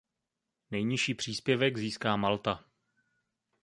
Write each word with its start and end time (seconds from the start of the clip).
Nejnižší 0.71 1.13
příspěvek 1.13 1.77
získá 1.77 2.15
Malta. 2.15 2.65